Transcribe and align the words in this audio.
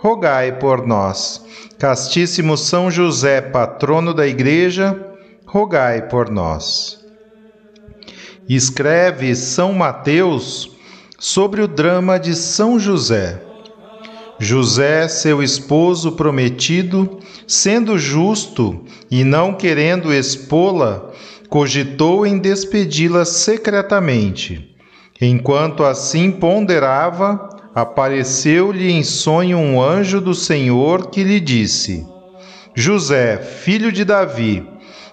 rogai 0.00 0.52
por 0.58 0.86
nós. 0.86 1.44
Castíssimo 1.78 2.56
São 2.56 2.90
José, 2.90 3.40
patrono 3.40 4.14
da 4.14 4.26
Igreja, 4.26 4.98
rogai 5.46 6.08
por 6.08 6.30
nós. 6.30 7.04
Escreve 8.48 9.34
São 9.34 9.72
Mateus 9.72 10.76
sobre 11.18 11.60
o 11.60 11.68
drama 11.68 12.18
de 12.18 12.34
São 12.34 12.78
José. 12.78 13.42
José, 14.38 15.08
seu 15.08 15.42
esposo 15.42 16.12
prometido, 16.12 17.18
sendo 17.46 17.98
justo 17.98 18.84
e 19.10 19.24
não 19.24 19.52
querendo 19.52 20.14
expô-la, 20.14 21.10
cogitou 21.48 22.24
em 22.24 22.38
despedi-la 22.38 23.24
secretamente. 23.24 24.76
Enquanto 25.20 25.82
assim 25.82 26.30
ponderava, 26.30 27.57
apareceu-lhe 27.80 28.90
em 28.90 29.04
sonho 29.04 29.56
um 29.56 29.80
anjo 29.80 30.20
do 30.20 30.34
Senhor 30.34 31.10
que 31.10 31.22
lhe 31.22 31.38
disse: 31.38 32.04
José, 32.74 33.36
filho 33.36 33.92
de 33.92 34.04
Davi, 34.04 34.66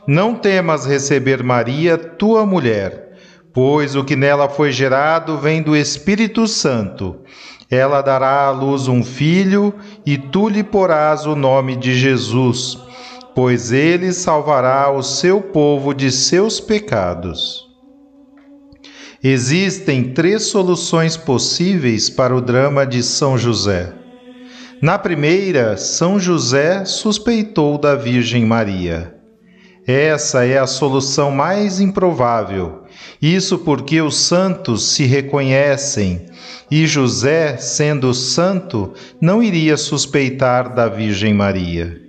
não 0.07 0.33
temas 0.33 0.85
receber 0.85 1.43
Maria, 1.43 1.97
tua 1.97 2.45
mulher, 2.45 3.17
pois 3.53 3.95
o 3.95 4.03
que 4.03 4.15
nela 4.15 4.49
foi 4.49 4.71
gerado 4.71 5.37
vem 5.37 5.61
do 5.61 5.75
Espírito 5.75 6.47
Santo. 6.47 7.17
Ela 7.69 8.01
dará 8.01 8.45
à 8.45 8.51
luz 8.51 8.87
um 8.87 9.03
filho, 9.03 9.73
e 10.05 10.17
tu 10.17 10.49
lhe 10.49 10.63
porás 10.63 11.25
o 11.25 11.35
nome 11.35 11.75
de 11.75 11.95
Jesus, 11.95 12.77
pois 13.33 13.71
ele 13.71 14.11
salvará 14.13 14.91
o 14.91 15.01
seu 15.03 15.41
povo 15.41 15.93
de 15.93 16.11
seus 16.11 16.59
pecados. 16.59 17.64
Existem 19.23 20.13
três 20.13 20.43
soluções 20.43 21.17
possíveis 21.17 22.09
para 22.09 22.35
o 22.35 22.41
drama 22.41 22.85
de 22.85 23.01
São 23.01 23.37
José. 23.37 23.93
Na 24.81 24.99
primeira, 24.99 25.77
São 25.77 26.19
José 26.19 26.85
suspeitou 26.85 27.77
da 27.77 27.95
Virgem 27.95 28.45
Maria. 28.45 29.15
Essa 29.87 30.45
é 30.45 30.57
a 30.57 30.67
solução 30.67 31.31
mais 31.31 31.79
improvável. 31.79 32.83
Isso 33.21 33.59
porque 33.59 34.01
os 34.01 34.17
santos 34.17 34.93
se 34.93 35.05
reconhecem 35.05 36.25
e 36.69 36.87
José, 36.87 37.57
sendo 37.57 38.13
santo, 38.13 38.93
não 39.21 39.43
iria 39.43 39.77
suspeitar 39.77 40.73
da 40.73 40.87
Virgem 40.87 41.33
Maria. 41.33 42.01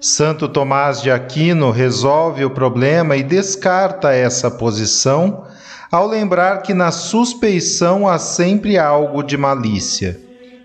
Santo 0.00 0.48
Tomás 0.48 1.02
de 1.02 1.10
Aquino 1.10 1.70
resolve 1.70 2.44
o 2.44 2.50
problema 2.50 3.16
e 3.16 3.22
descarta 3.22 4.12
essa 4.12 4.50
posição 4.50 5.44
ao 5.90 6.06
lembrar 6.06 6.62
que 6.62 6.74
na 6.74 6.90
suspeição 6.90 8.06
há 8.06 8.18
sempre 8.18 8.78
algo 8.78 9.22
de 9.22 9.36
malícia. 9.36 10.20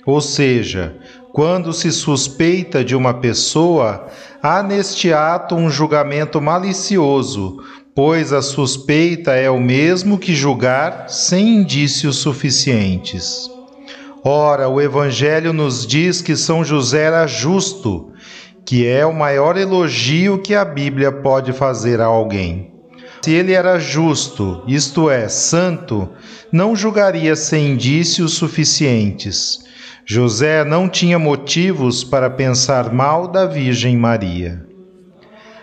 Ou 0.06 0.20
seja, 0.20 0.96
quando 1.32 1.72
se 1.72 1.92
suspeita 1.92 2.84
de 2.84 2.96
uma 2.96 3.14
pessoa, 3.14 4.08
há 4.42 4.62
neste 4.62 5.14
ato 5.14 5.56
um 5.56 5.70
julgamento 5.70 6.42
malicioso, 6.42 7.58
pois 7.96 8.34
a 8.34 8.42
suspeita 8.42 9.32
é 9.32 9.50
o 9.50 9.60
mesmo 9.60 10.18
que 10.18 10.36
julgar 10.36 11.10
sem 11.10 11.56
indícios 11.56 12.18
suficientes. 12.18 13.50
Ora, 14.26 14.68
o 14.68 14.82
Evangelho 14.82 15.54
nos 15.54 15.88
diz 15.88 16.22
que 16.22 16.36
São 16.36 16.64
José 16.64 17.04
era 17.04 17.28
justo, 17.28 18.12
que 18.66 18.88
é 18.88 19.06
o 19.06 19.14
maior 19.14 19.58
elogio 19.58 20.38
que 20.38 20.56
a 20.56 20.64
Bíblia 20.64 21.12
pode 21.12 21.52
fazer 21.54 22.00
a 22.00 22.06
alguém. 22.06 22.73
Se 23.24 23.32
ele 23.32 23.54
era 23.54 23.80
justo, 23.80 24.62
isto 24.68 25.10
é, 25.10 25.30
santo, 25.30 26.10
não 26.52 26.76
julgaria 26.76 27.38
sem 27.38 27.70
indícios 27.70 28.34
suficientes. 28.34 29.64
José 30.06 30.66
não 30.66 30.90
tinha 30.90 31.18
motivos 31.18 32.04
para 32.04 32.30
pensar 32.30 32.92
mal 32.92 33.30
da 33.30 33.46
Virgem 33.46 33.96
Maria. 33.96 34.68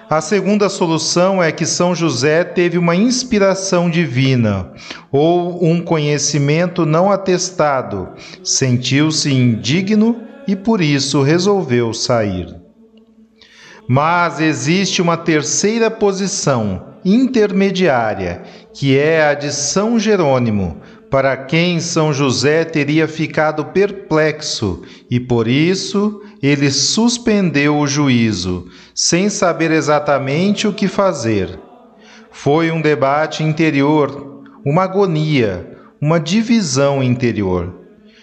A 0.08 0.22
segunda 0.22 0.70
solução 0.70 1.42
é 1.42 1.52
que 1.52 1.66
São 1.66 1.94
José 1.94 2.44
teve 2.44 2.78
uma 2.78 2.96
inspiração 2.96 3.90
divina 3.90 4.72
ou 5.12 5.62
um 5.62 5.82
conhecimento 5.82 6.86
não 6.86 7.12
atestado, 7.12 8.08
sentiu-se 8.42 9.30
indigno 9.30 10.22
e 10.48 10.56
por 10.56 10.80
isso 10.80 11.20
resolveu 11.20 11.92
sair. 11.92 12.56
Mas 13.86 14.40
existe 14.40 15.02
uma 15.02 15.18
terceira 15.18 15.90
posição 15.90 16.88
intermediária, 17.04 18.42
que 18.72 18.96
é 18.96 19.24
a 19.24 19.34
de 19.34 19.52
São 19.52 19.98
Jerônimo, 19.98 20.80
para 21.10 21.36
quem 21.36 21.80
São 21.80 22.12
José 22.12 22.64
teria 22.64 23.08
ficado 23.08 23.64
perplexo 23.66 24.82
e 25.10 25.18
por 25.18 25.48
isso 25.48 26.22
ele 26.40 26.70
suspendeu 26.70 27.78
o 27.78 27.86
juízo, 27.86 28.66
sem 28.94 29.28
saber 29.28 29.72
exatamente 29.72 30.68
o 30.68 30.72
que 30.72 30.86
fazer. 30.86 31.58
Foi 32.30 32.70
um 32.70 32.80
debate 32.80 33.42
interior, 33.42 34.44
uma 34.64 34.84
agonia, 34.84 35.78
uma 36.00 36.20
divisão 36.20 37.02
interior. 37.02 37.74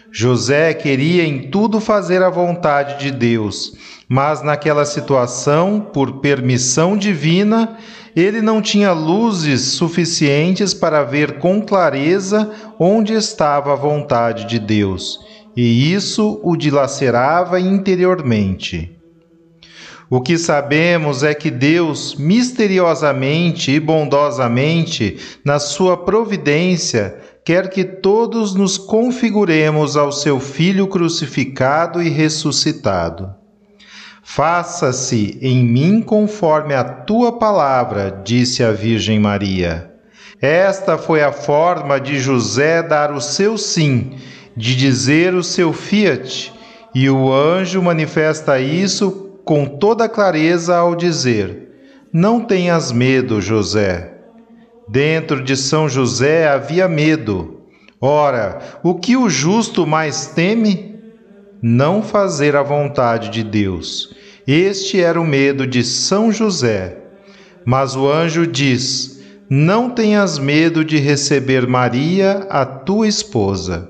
José 0.10 0.74
queria 0.74 1.26
em 1.26 1.52
tudo 1.52 1.82
fazer 1.82 2.24
a 2.24 2.30
vontade 2.30 3.00
de 3.00 3.12
Deus, 3.12 3.74
mas 4.08 4.42
naquela 4.42 4.86
situação, 4.86 5.82
por 5.94 6.22
permissão 6.22 6.98
divina, 6.98 7.78
ele 8.20 8.42
não 8.42 8.64
tinha 8.64 8.92
luzes 8.94 9.62
suficientes 9.62 10.74
para 10.74 11.04
ver 11.04 11.38
com 11.38 11.62
clareza 11.62 12.52
onde 12.80 13.14
estava 13.14 13.74
a 13.74 13.76
vontade 13.76 14.46
de 14.46 14.58
Deus, 14.58 15.20
e 15.56 15.94
isso 15.94 16.40
o 16.44 16.58
dilacerava 16.58 17.60
interiormente. 17.60 18.92
O 20.10 20.20
que 20.20 20.36
sabemos 20.36 21.22
é 21.22 21.36
que 21.36 21.52
Deus, 21.52 22.16
misteriosamente 22.16 23.70
e 23.70 23.80
bondosamente, 23.80 25.18
na 25.46 25.60
sua 25.60 25.96
providência, 25.96 27.20
quer 27.46 27.70
que 27.70 27.84
todos 27.84 28.56
nos 28.56 28.80
configuremos 28.80 29.96
ao 29.96 30.12
seu 30.12 30.40
Filho 30.40 30.88
crucificado 30.88 32.02
e 32.02 32.10
ressuscitado. 32.10 33.37
Faça-se 34.30 35.40
em 35.42 35.64
mim 35.64 36.02
conforme 36.02 36.74
a 36.74 36.84
tua 36.84 37.40
palavra, 37.40 38.22
disse 38.26 38.62
a 38.62 38.74
Virgem 38.74 39.22
Maria. 39.22 39.90
Esta 40.42 40.98
foi 40.98 41.24
a 41.24 41.32
forma 41.32 41.98
de 41.98 42.20
José 42.20 42.84
dar 42.84 43.14
o 43.14 43.22
seu 43.22 43.58
sim, 43.58 44.18
de 44.56 44.76
dizer 44.76 45.34
o 45.34 45.42
seu 45.42 45.72
fiat, 45.72 46.54
e 46.94 47.10
o 47.10 47.34
anjo 47.34 47.82
manifesta 47.82 48.60
isso 48.60 49.40
com 49.46 49.66
toda 49.66 50.10
clareza 50.10 50.76
ao 50.76 50.94
dizer: 50.94 51.72
Não 52.12 52.42
tenhas 52.42 52.92
medo, 52.92 53.42
José. 53.42 54.14
Dentro 54.90 55.42
de 55.42 55.56
São 55.56 55.88
José 55.88 56.50
havia 56.50 56.86
medo. 56.90 57.62
Ora, 58.00 58.60
o 58.84 58.94
que 58.94 59.16
o 59.16 59.30
justo 59.30 59.88
mais 59.88 60.28
teme? 60.28 60.97
Não 61.62 62.04
fazer 62.04 62.56
a 62.56 62.62
vontade 62.62 63.30
de 63.30 63.44
Deus. 63.44 64.14
Este 64.46 65.02
era 65.02 65.20
o 65.20 65.26
medo 65.26 65.66
de 65.66 65.84
São 65.84 66.32
José. 66.32 66.98
Mas 67.66 67.96
o 67.96 68.10
anjo 68.10 68.46
diz: 68.46 69.24
Não 69.50 69.90
tenhas 69.90 70.38
medo 70.38 70.86
de 70.86 70.98
receber 70.98 71.68
Maria, 71.68 72.48
a 72.50 72.66
tua 72.66 73.08
esposa. 73.08 73.90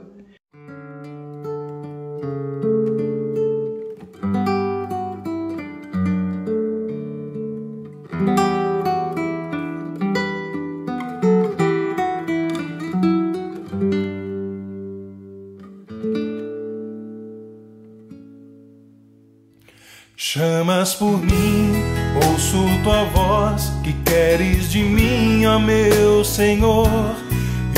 De 24.67 24.83
mim, 24.83 25.45
ó 25.45 25.59
meu 25.59 26.23
Senhor. 26.23 26.89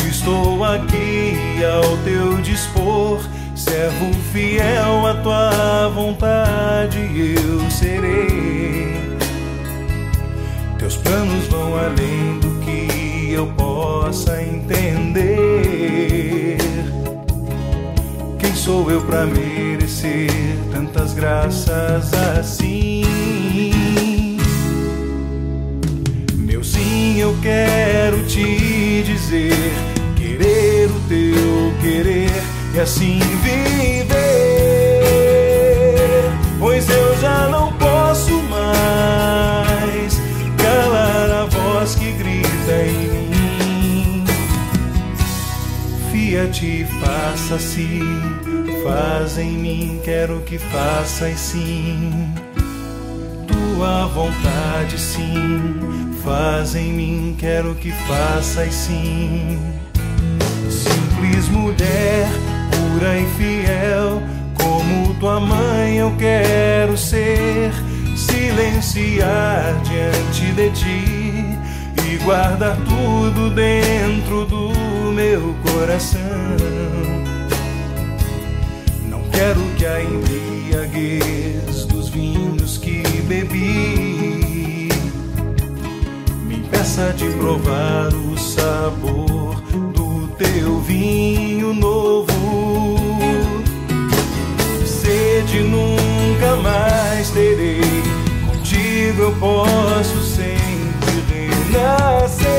Estou 0.10 0.64
aqui 0.64 1.36
ao 1.64 1.98
teu 1.98 2.42
dispor, 2.42 3.20
servo 3.56 4.12
fiel 4.34 5.08
à 5.08 5.14
tua 5.16 5.90
vontade, 5.90 6.98
eu 6.98 7.70
serei. 7.70 8.98
Teus 10.78 10.98
planos 10.98 11.48
vão 11.48 11.78
além 11.78 12.40
do 12.40 12.60
que 12.60 13.32
eu 13.34 13.48
possa 13.48 14.42
entender. 14.42 15.28
Quem 18.40 18.56
sou 18.56 18.90
eu 18.90 19.02
para 19.02 19.26
merecer 19.26 20.30
tantas 20.72 21.14
graças 21.14 22.14
assim? 22.14 22.99
Quero 27.42 28.24
te 28.26 29.04
dizer, 29.04 29.74
querer 30.16 30.90
o 30.90 31.00
teu 31.08 31.74
querer 31.82 32.32
e 32.74 32.80
assim 32.80 33.20
viver. 33.42 34.10
Pois 36.60 36.90
eu 36.90 37.18
já 37.18 37.48
não 37.50 37.72
posso 37.74 38.32
mais 38.44 40.22
calar 40.58 41.32
a 41.32 41.46
voz 41.46 41.96
que 41.96 42.12
grita 42.14 42.84
em 42.86 43.10
mim. 43.30 44.26
Fia-te, 46.12 46.86
faça-se, 47.02 48.02
faz 48.84 49.38
em 49.38 49.52
mim, 49.52 50.02
quero 50.04 50.42
que 50.42 50.58
faças 50.58 51.40
sim. 51.40 52.34
Tua 53.48 54.08
vontade, 54.08 55.00
sim, 55.00 56.09
faz 56.24 56.76
em 56.76 56.94
mim, 56.94 57.36
quero 57.38 57.76
que 57.76 57.92
faças 57.92 58.74
sim. 58.74 59.60
Simples 60.70 61.48
mulher, 61.50 62.28
pura 62.72 63.18
e 63.18 63.26
fiel, 63.38 64.22
como 64.56 65.14
tua 65.16 65.40
mãe 65.40 65.98
eu 65.98 66.14
quero 66.18 66.98
ser, 66.98 67.72
silenciar 68.16 69.76
diante 69.84 70.52
de 70.54 70.70
ti 70.72 71.58
e 72.06 72.18
guardar 72.24 72.78
tudo 72.78 73.50
dentro 73.52 74.46
do 74.46 74.72
meu 75.12 75.56
coração. 75.64 76.20
Não 79.10 79.22
quero 79.32 79.62
que 79.78 79.86
a 79.86 80.02
embriaguez 80.02 81.86
dos 81.86 82.10
vinhos 82.10 82.78
que 82.78 83.04
bebi 83.28 84.09
me 86.70 86.78
impeça 86.78 87.14
de 87.14 87.26
provar 87.38 88.08
o 88.14 88.38
sabor 88.38 89.56
do 89.94 90.28
teu 90.38 90.80
vinho 90.82 91.74
novo. 91.74 92.98
Sede 94.86 95.62
nunca 95.62 96.56
mais 96.58 97.32
terei, 97.32 97.82
contigo 98.48 99.22
eu 99.24 99.32
posso 99.34 100.22
sempre 100.24 101.50
renascer. 101.72 102.50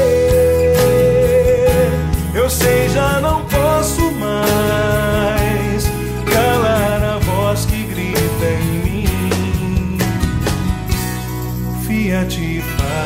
Eu 2.34 2.50
sei, 2.50 2.88
já 2.88 3.20
não 3.20 3.39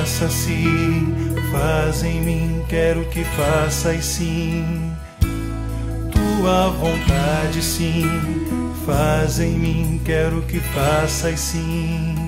faça-se, 0.05 0.67
faz 1.51 2.03
em 2.03 2.21
mim, 2.21 2.63
quero 2.69 3.07
que 3.07 3.25
faças 3.25 4.05
sim. 4.05 4.93
Tua 6.13 6.69
vontade, 6.69 7.63
sim, 7.63 8.05
faz 8.85 9.41
em 9.41 9.53
mim, 9.59 10.01
quero 10.05 10.43
que 10.43 10.61
faças 10.61 11.41
sim. 11.41 12.24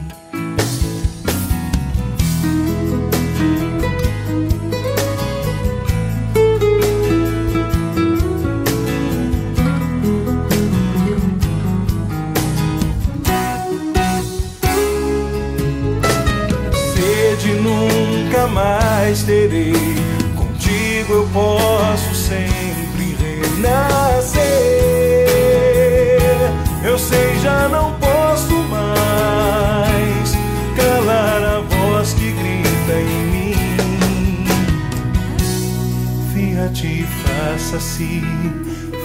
Faça-se, 37.66 38.22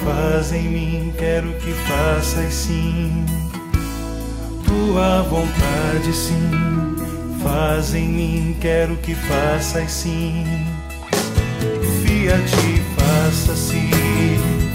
faz 0.03 0.53
em 0.53 0.69
mim, 0.69 1.13
quero 1.17 1.51
que 1.53 1.71
faças 1.71 2.53
sim. 2.53 3.25
Tua 4.63 5.23
vontade, 5.23 6.13
sim, 6.13 6.95
faz 7.41 7.95
em 7.95 8.07
mim, 8.07 8.55
quero 8.61 8.97
que 8.97 9.15
faças 9.15 9.91
sim. 9.91 10.45
Fia-te, 12.03 12.81
faça-se, 12.97 13.89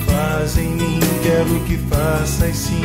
faz 0.05 0.59
em 0.59 0.69
mim, 0.71 1.01
quero 1.23 1.61
que 1.61 1.79
faças 1.89 2.57
sim. 2.57 2.83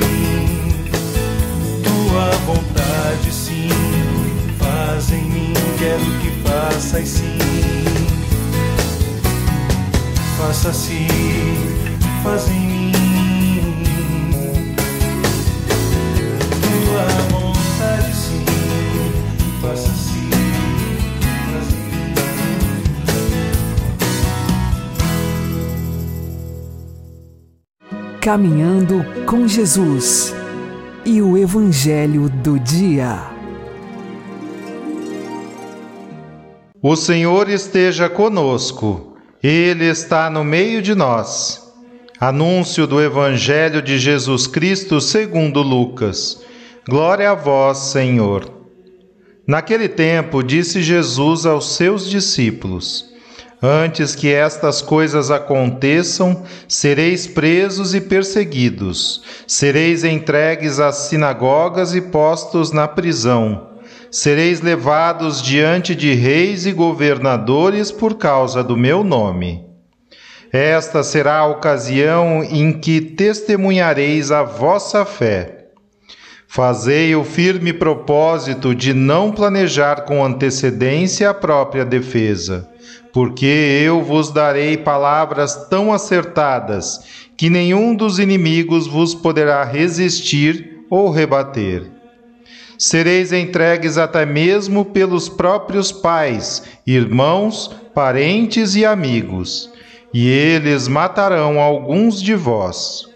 Tua 1.83 2.30
vontade, 2.45 3.31
sim, 3.31 3.69
faz 4.59 5.12
em 5.12 5.24
mim, 5.24 5.54
quero 5.80 6.06
que 6.21 6.47
faças 6.47 7.09
sim. 7.09 7.91
Faça-se, 10.42 11.07
faz 12.24 12.50
em 12.50 12.60
mim. 12.60 12.92
Tua 16.62 17.06
vontade, 17.30 18.12
sim, 18.16 18.44
faça-se, 19.62 20.19
faz 21.45 21.68
em 21.71 21.76
mim. 21.76 22.10
Caminhando 28.19 29.06
com 29.28 29.48
Jesus 29.48 30.33
e 31.06 31.21
o 31.21 31.38
Evangelho 31.38 32.28
do 32.30 32.60
Dia. 32.60 33.19
O 36.81 36.95
Senhor 36.95 37.48
esteja 37.48 38.10
conosco, 38.10 39.10
Ele 39.44 39.86
está 39.86 40.30
no 40.30 40.44
meio 40.44 40.83
de 40.83 40.94
nós. 40.94 41.74
Anúncio 42.19 42.86
do 42.86 43.02
Evangelho 43.02 43.81
de 43.81 43.98
Jesus 43.98 44.45
Cristo 44.45 45.02
segundo 45.02 45.64
Lucas. 45.64 46.44
Glória 46.88 47.31
a 47.31 47.33
vós, 47.33 47.80
Senhor. 47.80 48.48
Naquele 49.48 49.90
tempo, 49.90 50.44
disse 50.44 50.83
Jesus 50.83 51.48
aos 51.48 51.76
seus 51.76 52.07
discípulos: 52.07 53.12
Antes 53.60 54.14
que 54.14 54.31
estas 54.31 54.80
coisas 54.80 55.31
aconteçam, 55.31 56.44
sereis 56.68 57.26
presos 57.26 57.95
e 57.95 58.02
perseguidos, 58.02 59.24
sereis 59.48 60.04
entregues 60.04 60.80
às 60.80 60.95
sinagogas 60.98 61.95
e 61.95 62.02
postos 62.02 62.71
na 62.71 62.88
prisão. 62.88 63.70
Sereis 64.11 64.59
levados 64.59 65.41
diante 65.41 65.95
de 65.95 66.13
reis 66.13 66.65
e 66.65 66.73
governadores 66.73 67.94
por 67.94 68.15
causa 68.15 68.61
do 68.61 68.75
meu 68.75 69.06
nome. 69.06 69.63
Esta 70.51 71.01
será 71.01 71.37
a 71.37 71.47
ocasião 71.47 72.44
em 72.44 72.73
que 72.73 72.99
testemunhareis 72.99 74.30
a 74.30 74.44
vossa 74.44 75.06
fé. 75.06 75.69
Fazei 76.45 77.15
o 77.15 77.23
firme 77.23 77.71
propósito 77.71 78.75
de 78.75 78.94
não 78.94 79.31
planejar 79.31 80.01
com 80.01 80.25
antecedência 80.25 81.30
a 81.30 81.33
própria 81.33 81.85
defesa, 81.85 82.69
porque 83.13 83.45
eu 83.45 84.03
vos 84.03 84.30
darei 84.30 84.75
palavras 84.75 85.69
tão 85.69 85.94
acertadas 85.94 87.30
que 87.37 87.49
nenhum 87.49 87.95
dos 87.95 88.19
inimigos 88.19 88.87
vos 88.87 89.15
poderá 89.15 89.63
resistir 89.63 90.83
ou 90.89 91.09
rebater. 91.09 92.01
Sereis 92.83 93.31
entregues 93.31 93.95
até 94.00 94.26
mesmo 94.26 94.83
pelos 94.83 95.30
próprios 95.30 95.92
pais, 95.92 96.64
irmãos, 96.85 97.69
parentes 97.94 98.76
e 98.76 98.83
amigos, 98.83 99.69
e 100.11 100.28
eles 100.28 100.88
matarão 100.88 101.59
alguns 101.59 102.19
de 102.19 102.33
vós. 102.33 103.07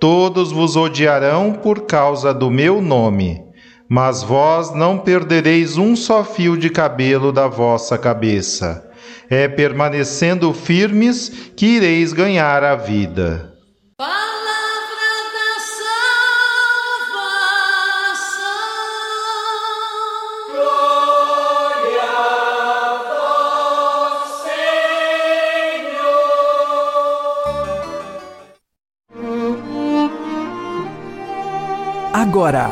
Todos 0.00 0.50
vos 0.50 0.74
odiarão 0.74 1.52
por 1.52 1.82
causa 1.82 2.34
do 2.34 2.50
meu 2.50 2.80
nome, 2.82 3.40
mas 3.88 4.24
vós 4.24 4.74
não 4.74 4.98
perdereis 4.98 5.76
um 5.76 5.94
só 5.94 6.24
fio 6.24 6.56
de 6.56 6.68
cabelo 6.68 7.30
da 7.30 7.46
vossa 7.46 7.96
cabeça. 7.96 8.90
É 9.30 9.46
permanecendo 9.46 10.52
firmes 10.52 11.52
que 11.54 11.76
ireis 11.76 12.12
ganhar 12.12 12.64
a 12.64 12.74
vida. 12.74 13.54
Agora, 32.20 32.68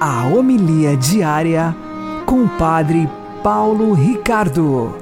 a 0.00 0.26
homilia 0.26 0.96
diária 0.96 1.76
com 2.24 2.44
o 2.44 2.48
Padre 2.56 3.06
Paulo 3.42 3.92
Ricardo. 3.92 4.96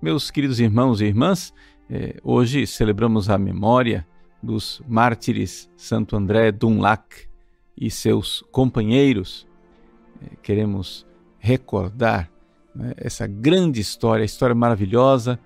Meus 0.00 0.30
queridos 0.30 0.60
irmãos 0.60 1.00
e 1.00 1.06
irmãs, 1.06 1.52
eh, 1.90 2.14
hoje 2.22 2.64
celebramos 2.64 3.28
a 3.28 3.36
memória 3.36 4.06
dos 4.40 4.80
mártires 4.86 5.68
Santo 5.76 6.14
André 6.14 6.52
Dunlac 6.52 7.26
e 7.76 7.90
seus 7.90 8.44
companheiros. 8.52 9.48
Eh, 10.22 10.36
queremos 10.44 11.04
recordar 11.40 12.30
né, 12.72 12.92
essa 12.98 13.26
grande 13.26 13.80
história, 13.80 14.22
a 14.22 14.26
história 14.26 14.54
maravilhosa 14.54 15.40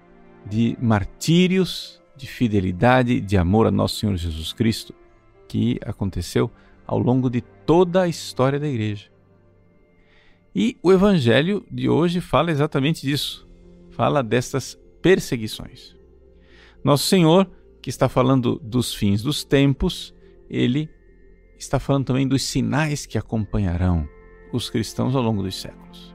de 0.44 0.76
martírios 0.78 2.04
de 2.16 2.26
fidelidade, 2.26 3.20
de 3.20 3.36
amor 3.36 3.66
a 3.66 3.70
nosso 3.70 3.96
Senhor 3.96 4.16
Jesus 4.16 4.52
Cristo, 4.52 4.94
que 5.46 5.78
aconteceu 5.84 6.50
ao 6.86 6.98
longo 6.98 7.28
de 7.28 7.40
toda 7.40 8.02
a 8.02 8.08
história 8.08 8.58
da 8.58 8.68
igreja. 8.68 9.10
E 10.54 10.78
o 10.82 10.92
evangelho 10.92 11.64
de 11.70 11.88
hoje 11.88 12.20
fala 12.20 12.50
exatamente 12.50 13.02
disso. 13.02 13.46
Fala 13.90 14.22
dessas 14.22 14.78
perseguições. 15.02 15.94
Nosso 16.82 17.04
Senhor, 17.04 17.50
que 17.82 17.90
está 17.90 18.08
falando 18.08 18.58
dos 18.62 18.94
fins 18.94 19.22
dos 19.22 19.44
tempos, 19.44 20.14
ele 20.48 20.88
está 21.58 21.78
falando 21.78 22.06
também 22.06 22.26
dos 22.26 22.42
sinais 22.42 23.04
que 23.06 23.18
acompanharão 23.18 24.08
os 24.52 24.70
cristãos 24.70 25.14
ao 25.14 25.22
longo 25.22 25.42
dos 25.42 25.56
séculos. 25.56 26.14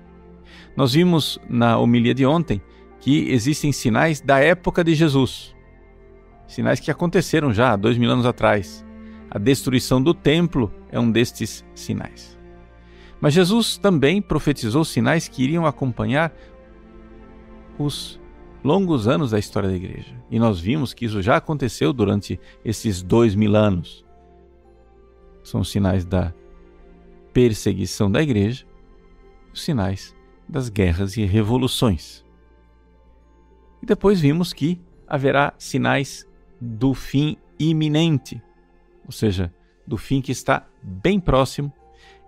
Nós 0.75 0.93
vimos 0.93 1.37
na 1.49 1.77
homilia 1.77 2.13
de 2.13 2.25
ontem 2.25 2.61
que 2.99 3.29
existem 3.29 3.71
sinais 3.71 4.21
da 4.21 4.39
época 4.39 4.83
de 4.83 4.95
Jesus 4.95 5.55
sinais 6.53 6.79
que 6.79 6.91
aconteceram 6.91 7.53
já 7.53 7.71
há 7.71 7.75
dois 7.75 7.97
mil 7.97 8.11
anos 8.11 8.25
atrás. 8.25 8.85
A 9.29 9.39
destruição 9.39 10.01
do 10.01 10.13
templo 10.13 10.71
é 10.89 10.99
um 10.99 11.09
destes 11.09 11.65
sinais. 11.73 12.37
Mas 13.21 13.33
Jesus 13.33 13.77
também 13.77 14.21
profetizou 14.21 14.83
sinais 14.83 15.27
que 15.27 15.43
iriam 15.43 15.65
acompanhar 15.65 16.33
os 17.79 18.19
longos 18.63 19.07
anos 19.07 19.31
da 19.31 19.39
história 19.39 19.69
da 19.69 19.75
igreja. 19.75 20.13
E 20.29 20.37
nós 20.37 20.59
vimos 20.59 20.93
que 20.93 21.05
isso 21.05 21.21
já 21.21 21.37
aconteceu 21.37 21.93
durante 21.93 22.39
esses 22.65 23.01
dois 23.01 23.33
mil 23.33 23.55
anos. 23.55 24.03
São 25.43 25.63
sinais 25.63 26.03
da 26.03 26.33
perseguição 27.31 28.11
da 28.11 28.21
igreja, 28.21 28.65
os 29.53 29.63
sinais 29.63 30.13
das 30.49 30.67
guerras 30.67 31.15
e 31.15 31.23
revoluções. 31.23 32.25
E 33.81 33.85
depois 33.85 34.19
vimos 34.19 34.51
que 34.51 34.81
haverá 35.07 35.53
sinais 35.57 36.27
do 36.61 36.93
fim 36.93 37.35
iminente, 37.57 38.41
ou 39.03 39.11
seja, 39.11 39.51
do 39.87 39.97
fim 39.97 40.21
que 40.21 40.31
está 40.31 40.67
bem 40.83 41.19
próximo, 41.19 41.73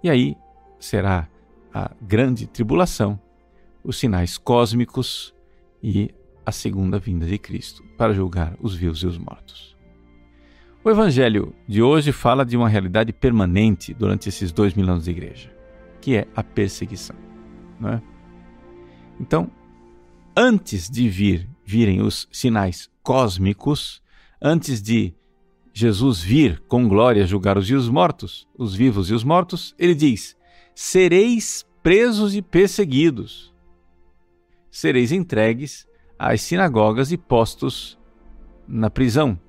e 0.04 0.10
aí 0.10 0.36
será 0.80 1.30
a 1.72 1.92
grande 2.02 2.48
tribulação, 2.48 3.20
os 3.84 3.98
sinais 3.98 4.38
cósmicos 4.38 5.34
e 5.82 6.14
a 6.46 6.52
segunda 6.52 6.98
vinda 6.98 7.26
de 7.26 7.38
Cristo 7.38 7.84
para 7.98 8.14
julgar 8.14 8.58
os 8.60 8.76
vivos 8.76 9.00
e 9.04 9.08
os 9.08 9.18
mortos. 9.18 9.78
O 10.84 10.90
Evangelho 10.90 11.56
de 11.66 11.82
hoje 11.82 12.12
fala 12.12 12.46
de 12.46 12.58
uma 12.58 12.68
realidade 12.68 13.14
permanente 13.14 13.94
durante 13.94 14.28
esses 14.28 14.52
dois 14.52 14.74
mil 14.74 14.90
anos 14.90 15.06
de 15.06 15.12
igreja, 15.12 15.50
que 16.02 16.18
é 16.18 16.28
a 16.36 16.44
perseguição. 16.44 17.16
Não 17.80 17.90
é? 17.90 18.02
Então, 19.20 19.50
antes 20.36 20.90
de 20.90 21.08
vir 21.08 21.50
virem 21.64 22.02
os 22.02 22.28
sinais 22.30 22.90
cósmicos, 23.02 24.03
antes 24.44 24.82
de 24.82 25.16
Jesus 25.74 26.22
vir 26.22 26.62
com 26.68 26.88
glória 26.88 27.26
julgar 27.26 27.58
os 27.58 27.70
vivos 27.70 27.88
mortos, 27.88 28.48
os 28.56 28.76
vivos 28.76 29.10
e 29.10 29.14
os 29.14 29.24
mortos, 29.24 29.74
ele 29.80 29.96
diz: 29.96 30.36
Sereis 30.76 31.66
presos 31.82 32.36
e 32.36 32.42
perseguidos. 32.42 33.54
Sereis 34.70 35.12
entregues 35.12 35.88
às 36.20 36.42
sinagogas 36.42 37.12
e 37.12 37.18
postos 37.18 37.98
na 38.68 38.90
prisão. 38.90 39.40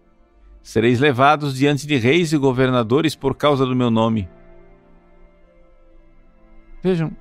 Sereis 0.62 1.00
levados 1.00 1.56
diante 1.56 1.86
de 1.86 1.96
reis 1.96 2.32
e 2.32 2.38
governadores 2.38 3.14
por 3.14 3.34
causa 3.34 3.66
do 3.66 3.76
meu 3.76 3.90
nome. 3.90 4.28
Vejam, 6.82 7.14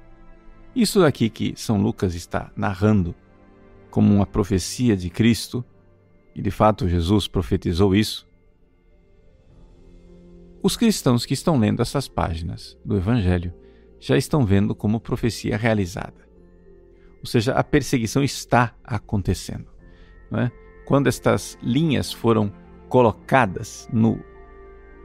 isso 0.75 1.01
daqui 1.01 1.29
que 1.29 1.53
São 1.55 1.81
Lucas 1.81 2.15
está 2.15 2.51
narrando 2.55 3.13
como 3.89 4.13
uma 4.13 4.25
profecia 4.25 4.95
de 4.95 5.09
Cristo 5.09 5.63
e 6.35 6.41
de 6.41 6.51
fato 6.51 6.87
Jesus 6.87 7.27
profetizou 7.27 7.95
isso, 7.95 8.27
os 10.61 10.77
cristãos 10.77 11.25
que 11.25 11.33
estão 11.33 11.57
lendo 11.59 11.81
essas 11.81 12.07
páginas 12.07 12.77
do 12.85 12.95
Evangelho 12.95 13.53
já 13.99 14.17
estão 14.17 14.45
vendo 14.45 14.73
como 14.73 14.99
profecia 14.99 15.57
realizada. 15.57 16.27
Ou 17.19 17.25
seja, 17.25 17.53
a 17.53 17.63
perseguição 17.63 18.23
está 18.23 18.73
acontecendo. 18.83 19.67
É? 20.31 20.49
Quando 20.85 21.07
estas 21.07 21.57
linhas 21.61 22.11
foram 22.11 22.51
colocadas 22.89 23.87
no 23.91 24.19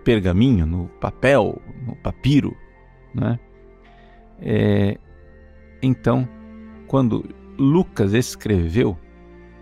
pergaminho, 0.04 0.64
no 0.64 0.88
papel, 1.00 1.60
no 1.86 1.94
papiro, 1.96 2.56
é? 3.20 3.38
É, 4.40 4.98
então, 5.82 6.28
quando 6.86 7.24
Lucas 7.58 8.12
escreveu 8.12 8.98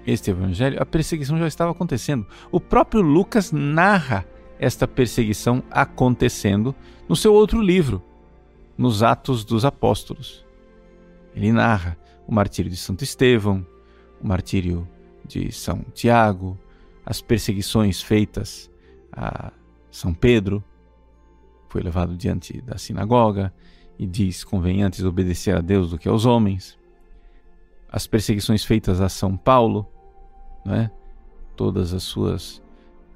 este 0.07 0.31
evangelho, 0.31 0.81
a 0.81 0.87
perseguição 0.87 1.39
já 1.39 1.47
estava 1.47 1.73
acontecendo. 1.73 2.27
O 2.51 2.61
próprio 2.61 3.03
Lucas 3.03 3.51
narra 3.53 4.25
esta 4.59 4.87
perseguição 4.87 5.63
acontecendo 5.71 6.75
no 7.09 7.17
seu 7.17 7.35
outro 7.35 7.61
livro, 7.61 8.03
nos 8.79 9.03
Atos 9.03 9.45
dos 9.45 9.65
Apóstolos. 9.65 10.45
Ele 11.35 11.53
narra 11.53 11.99
o 12.27 12.35
martírio 12.35 12.71
de 12.71 12.77
Santo 12.77 13.05
Estevão, 13.05 13.67
o 14.21 14.27
martírio 14.27 14.89
de 15.27 15.53
São 15.53 15.85
Tiago, 15.93 16.59
as 17.05 17.21
perseguições 17.21 18.01
feitas 18.01 18.71
a 19.13 19.53
São 19.91 20.15
Pedro, 20.15 20.63
foi 21.69 21.83
levado 21.83 22.17
diante 22.17 22.61
da 22.63 22.79
sinagoga 22.79 23.53
e 23.99 24.07
diz: 24.07 24.45
convém 24.45 24.83
antes 24.83 25.05
obedecer 25.05 25.55
a 25.55 25.61
Deus 25.61 25.91
do 25.91 25.99
que 25.99 26.09
aos 26.09 26.25
homens. 26.25 26.79
As 27.89 28.07
perseguições 28.07 28.65
feitas 28.65 29.01
a 29.01 29.09
São 29.09 29.37
Paulo, 29.37 29.87
é? 30.75 30.91
todas 31.57 31.93
as 31.95 32.03
suas 32.03 32.63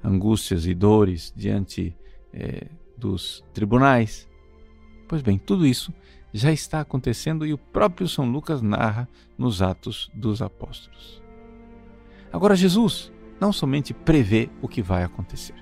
angústias 0.03 0.65
e 0.65 0.73
dores 0.73 1.33
diante 1.35 1.95
é, 2.33 2.67
dos 2.97 3.43
tribunais. 3.53 4.27
Pois 5.07 5.21
bem, 5.21 5.37
tudo 5.37 5.65
isso 5.65 5.93
já 6.33 6.51
está 6.51 6.79
acontecendo 6.79 7.45
e 7.45 7.53
o 7.53 7.57
próprio 7.57 8.07
São 8.07 8.29
Lucas 8.29 8.61
narra 8.61 9.07
nos 9.37 9.61
Atos 9.61 10.09
dos 10.13 10.41
Apóstolos. 10.41 11.21
Agora, 12.31 12.55
Jesus 12.55 13.11
não 13.39 13.51
somente 13.51 13.93
prevê 13.93 14.49
o 14.61 14.67
que 14.67 14.81
vai 14.81 15.03
acontecer, 15.03 15.55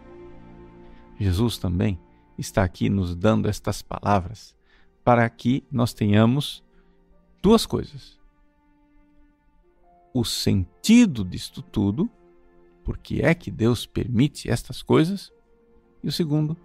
Jesus 1.19 1.57
também 1.57 1.99
está 2.37 2.63
aqui 2.63 2.89
nos 2.89 3.15
dando 3.15 3.49
estas 3.49 3.81
palavras 3.81 4.55
para 5.03 5.27
que 5.29 5.63
nós 5.71 5.93
tenhamos 5.93 6.63
duas 7.41 7.65
coisas 7.65 8.18
o 10.19 10.25
sentido 10.25 11.23
disto 11.23 11.61
tudo, 11.61 12.09
porque 12.83 13.21
é 13.23 13.33
que 13.33 13.49
Deus 13.49 13.85
permite 13.85 14.49
estas 14.49 14.81
coisas, 14.81 15.31
e 16.03 16.07
o 16.07 16.11
segundo, 16.11 16.57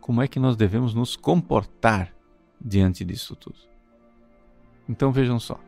como 0.00 0.22
é 0.22 0.28
que 0.28 0.40
nós 0.40 0.56
devemos 0.56 0.94
nos 0.94 1.16
comportar 1.16 2.14
diante 2.60 3.04
disso 3.04 3.36
tudo. 3.36 3.58
Então 4.88 5.12
vejam 5.12 5.38
só. 5.38 5.60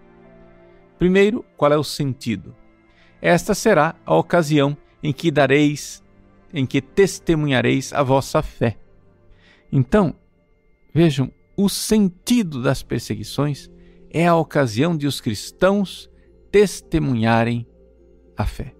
Primeiro, 0.99 1.45
qual 1.57 1.73
é 1.73 1.77
o 1.77 1.85
sentido? 1.85 2.55
Esta 3.21 3.55
será 3.55 3.95
a 4.05 4.15
ocasião 4.15 4.77
em 5.03 5.13
que 5.13 5.31
dareis 5.31 6.03
em 6.53 6.65
que 6.65 6.81
testemunhareis 6.81 7.93
a 7.93 8.03
vossa 8.03 8.43
fé. 8.43 8.79
Então, 9.71 10.15
vejam, 10.95 11.31
o 11.57 11.69
sentido 11.69 12.63
das 12.63 12.83
perseguições 12.83 13.71
é 14.11 14.27
a 14.27 14.35
ocasião 14.35 14.97
de 14.97 15.07
os 15.07 15.21
cristãos 15.21 16.11
testemunharem 16.51 17.67
a 18.37 18.45
fé. 18.45 18.75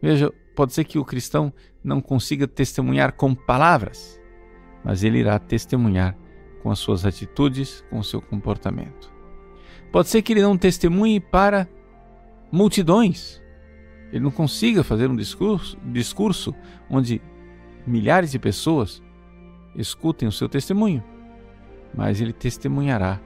Veja, 0.00 0.32
pode 0.54 0.72
ser 0.72 0.84
que 0.84 0.98
o 0.98 1.04
cristão 1.04 1.52
não 1.82 2.00
consiga 2.00 2.46
testemunhar 2.46 3.12
com 3.12 3.34
palavras, 3.34 4.20
mas 4.84 5.02
ele 5.02 5.18
irá 5.18 5.38
testemunhar 5.38 6.16
com 6.62 6.70
as 6.70 6.78
suas 6.78 7.04
atitudes, 7.04 7.84
com 7.90 7.98
o 7.98 8.04
seu 8.04 8.20
comportamento. 8.20 9.12
Pode 9.92 10.08
ser 10.08 10.22
que 10.22 10.32
ele 10.32 10.42
não 10.42 10.56
testemunhe 10.56 11.20
para 11.20 11.68
multidões, 12.50 13.42
ele 14.12 14.24
não 14.24 14.30
consiga 14.30 14.82
fazer 14.82 15.08
um 15.08 15.16
discurso, 15.16 15.78
discurso 15.84 16.54
onde 16.90 17.20
milhares 17.86 18.30
de 18.30 18.38
pessoas 18.38 19.02
escutem 19.76 20.28
o 20.28 20.32
seu 20.32 20.48
testemunho, 20.48 21.02
mas 21.94 22.20
ele 22.20 22.32
testemunhará 22.32 23.20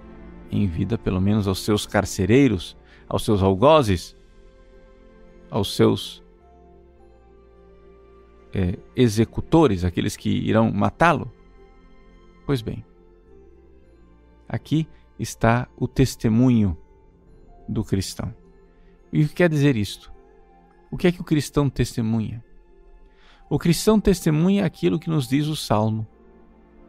em 0.51 0.67
vida, 0.67 0.99
pelo 0.99 1.21
menos 1.21 1.49
aos 1.49 1.65
seus 1.65 1.87
carcereiros, 1.87 2.77
aos 3.13 3.27
seus 3.27 3.43
algozes, 3.43 4.17
aos 5.51 5.77
seus 5.77 6.23
é, 8.55 8.79
executores, 8.97 9.85
aqueles 9.85 10.17
que 10.17 10.31
irão 10.31 10.73
matá-lo? 10.73 11.31
Pois 12.47 12.63
bem, 12.63 12.83
aqui 14.49 14.89
está 15.19 15.69
o 15.77 15.87
testemunho 15.87 16.75
do 17.69 17.85
cristão. 17.85 18.35
E 19.13 19.23
o 19.23 19.29
que 19.29 19.35
quer 19.35 19.51
dizer 19.51 19.77
isto? 19.77 20.11
O 20.91 20.97
que 20.97 21.07
é 21.07 21.13
que 21.13 21.21
o 21.21 21.25
cristão 21.25 21.69
testemunha? 21.69 22.43
O 23.51 23.59
cristão 23.59 24.01
testemunha 24.01 24.65
aquilo 24.65 24.99
que 24.99 25.11
nos 25.11 25.29
diz 25.29 25.49
o 25.49 25.57
Salmo: 25.57 26.07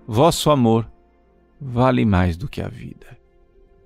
Vosso 0.08 0.50
amor 0.50 0.90
vale 1.60 2.06
mais 2.06 2.38
do 2.38 2.48
que 2.48 2.62
a 2.62 2.70
vida. 2.70 3.22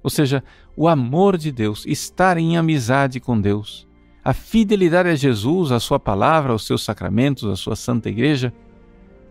Ou 0.07 0.09
seja, 0.09 0.41
o 0.73 0.87
amor 0.87 1.35
de 1.35 1.51
Deus, 1.51 1.85
estar 1.85 2.37
em 2.37 2.55
amizade 2.55 3.19
com 3.19 3.37
Deus, 3.41 3.85
a 4.23 4.31
fidelidade 4.31 5.09
a 5.09 5.15
Jesus, 5.15 5.69
a 5.69 5.81
Sua 5.81 5.99
palavra, 5.99 6.53
aos 6.53 6.65
seus 6.65 6.81
sacramentos, 6.81 7.43
a 7.43 7.57
Sua 7.57 7.75
Santa 7.75 8.07
Igreja, 8.07 8.53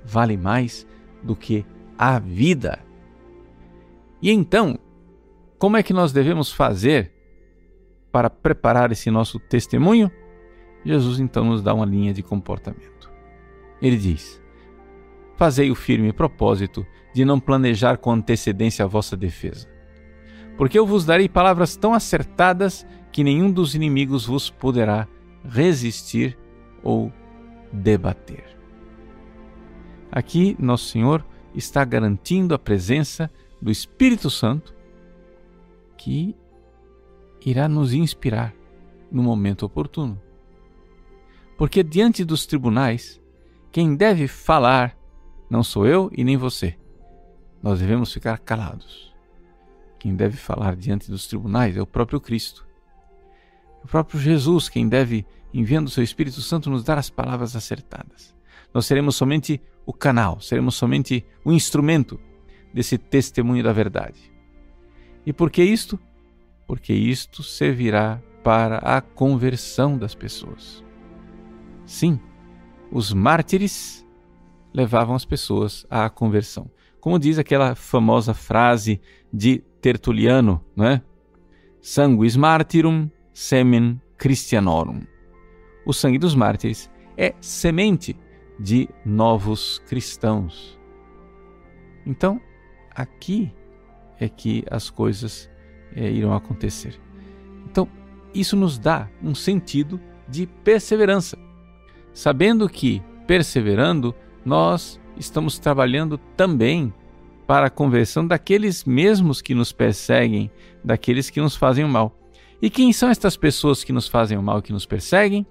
vale 0.04 0.36
mais 0.36 0.86
do 1.22 1.34
que 1.34 1.64
a 1.96 2.18
vida. 2.18 2.78
E 4.20 4.30
então, 4.30 4.78
como 5.58 5.78
é 5.78 5.82
que 5.82 5.94
nós 5.94 6.12
devemos 6.12 6.52
fazer 6.52 7.10
para 8.12 8.28
preparar 8.28 8.92
esse 8.92 9.10
nosso 9.10 9.38
testemunho? 9.38 10.10
Jesus 10.84 11.18
então 11.20 11.42
nos 11.46 11.62
dá 11.62 11.72
uma 11.72 11.86
linha 11.86 12.12
de 12.12 12.22
comportamento. 12.22 13.10
Ele 13.80 13.96
diz: 13.96 14.42
Fazei 15.38 15.70
o 15.70 15.74
firme 15.74 16.12
propósito 16.12 16.86
de 17.14 17.24
não 17.24 17.40
planejar 17.40 17.96
com 17.96 18.12
antecedência 18.12 18.84
a 18.84 18.88
vossa 18.88 19.16
defesa. 19.16 19.74
Porque 20.56 20.78
eu 20.78 20.86
vos 20.86 21.04
darei 21.04 21.28
palavras 21.28 21.76
tão 21.76 21.92
acertadas 21.92 22.86
que 23.12 23.22
nenhum 23.22 23.50
dos 23.50 23.74
inimigos 23.74 24.26
vos 24.26 24.50
poderá 24.50 25.06
resistir 25.44 26.36
ou 26.82 27.12
debater. 27.72 28.44
Aqui, 30.10 30.56
Nosso 30.58 30.86
Senhor 30.86 31.24
está 31.54 31.84
garantindo 31.84 32.54
a 32.54 32.58
presença 32.58 33.30
do 33.60 33.70
Espírito 33.70 34.30
Santo 34.30 34.74
que 35.96 36.34
irá 37.44 37.68
nos 37.68 37.92
inspirar 37.92 38.54
no 39.10 39.22
momento 39.22 39.64
oportuno. 39.64 40.20
Porque 41.56 41.82
diante 41.82 42.24
dos 42.24 42.46
tribunais, 42.46 43.20
quem 43.72 43.94
deve 43.96 44.28
falar 44.28 44.96
não 45.48 45.62
sou 45.62 45.86
eu 45.86 46.10
e 46.12 46.24
nem 46.24 46.36
você. 46.36 46.76
Nós 47.62 47.80
devemos 47.80 48.12
ficar 48.12 48.38
calados. 48.38 49.15
Quem 50.06 50.14
deve 50.14 50.36
falar 50.36 50.76
diante 50.76 51.10
dos 51.10 51.26
tribunais 51.26 51.76
é 51.76 51.82
o 51.82 51.86
próprio 51.86 52.20
Cristo. 52.20 52.64
É 53.82 53.84
o 53.84 53.88
próprio 53.88 54.20
Jesus 54.20 54.68
quem 54.68 54.88
deve, 54.88 55.26
enviando 55.52 55.88
o 55.88 55.90
seu 55.90 56.04
Espírito 56.04 56.40
Santo, 56.42 56.70
nos 56.70 56.84
dar 56.84 56.96
as 56.96 57.10
palavras 57.10 57.56
acertadas. 57.56 58.32
Nós 58.72 58.86
seremos 58.86 59.16
somente 59.16 59.60
o 59.84 59.92
canal, 59.92 60.40
seremos 60.40 60.76
somente 60.76 61.26
o 61.44 61.52
instrumento 61.52 62.20
desse 62.72 62.96
testemunho 62.96 63.64
da 63.64 63.72
verdade. 63.72 64.32
E 65.26 65.32
por 65.32 65.50
que 65.50 65.64
isto? 65.64 65.98
Porque 66.68 66.92
isto 66.92 67.42
servirá 67.42 68.22
para 68.44 68.78
a 68.78 69.00
conversão 69.00 69.98
das 69.98 70.14
pessoas. 70.14 70.84
Sim, 71.84 72.20
os 72.92 73.12
mártires 73.12 74.06
levavam 74.72 75.16
as 75.16 75.24
pessoas 75.24 75.84
à 75.90 76.08
conversão. 76.08 76.70
Como 77.00 77.18
diz 77.18 77.40
aquela 77.40 77.74
famosa 77.74 78.32
frase 78.32 79.00
de 79.32 79.64
Tertuliano, 79.80 80.64
não 80.74 80.86
é? 80.86 81.02
Sanguis 81.80 82.36
martyrum 82.36 83.08
semen 83.32 84.00
Christianorum. 84.18 85.02
O 85.84 85.92
sangue 85.92 86.18
dos 86.18 86.34
mártires 86.34 86.90
é 87.16 87.34
semente 87.40 88.16
de 88.58 88.88
novos 89.04 89.80
cristãos. 89.86 90.78
Então, 92.04 92.40
aqui 92.90 93.52
é 94.18 94.28
que 94.28 94.64
as 94.70 94.90
coisas 94.90 95.50
é, 95.94 96.10
irão 96.10 96.32
acontecer. 96.34 96.98
Então, 97.70 97.88
isso 98.34 98.56
nos 98.56 98.78
dá 98.78 99.08
um 99.22 99.34
sentido 99.34 100.00
de 100.28 100.46
perseverança 100.46 101.38
sabendo 102.16 102.66
que, 102.66 103.02
perseverando, 103.26 104.14
nós 104.42 104.98
estamos 105.18 105.58
trabalhando 105.58 106.16
também 106.34 106.92
para 107.46 107.66
a 107.66 107.70
conversão 107.70 108.26
daqueles 108.26 108.84
mesmos 108.84 109.40
que 109.40 109.54
nos 109.54 109.72
perseguem, 109.72 110.50
daqueles 110.84 111.30
que 111.30 111.40
nos 111.40 111.56
fazem 111.56 111.84
o 111.84 111.88
mal. 111.88 112.18
E 112.60 112.68
quem 112.68 112.92
são 112.92 113.08
estas 113.08 113.36
pessoas 113.36 113.84
que 113.84 113.92
nos 113.92 114.08
fazem 114.08 114.36
o 114.36 114.42
mal, 114.42 114.62
que 114.62 114.72
nos 114.72 114.86
perseguem? 114.86 115.46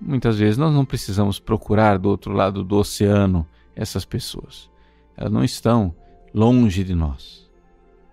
Muitas 0.00 0.38
vezes 0.38 0.58
nós 0.58 0.72
não 0.72 0.84
precisamos 0.84 1.38
procurar 1.38 1.98
do 1.98 2.08
outro 2.08 2.32
lado 2.32 2.64
do 2.64 2.76
oceano 2.76 3.46
essas 3.76 4.04
pessoas. 4.04 4.70
Elas 5.16 5.32
não 5.32 5.44
estão 5.44 5.94
longe 6.34 6.82
de 6.82 6.94
nós. 6.94 7.48